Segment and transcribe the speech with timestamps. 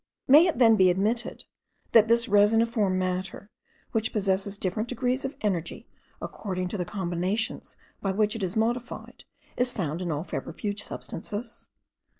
[0.27, 1.43] May it then be admitted,
[1.91, 3.51] that this resiniform matter,
[3.91, 5.87] which possesses different degrees of energy
[6.19, 9.25] according to the combinations by which it is modified,
[9.57, 11.69] is found in all febrifuge substances?